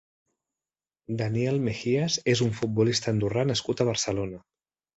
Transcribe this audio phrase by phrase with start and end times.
[1.19, 4.45] Daniel Mejías és un futbolista andorrà nascut a Barcelona.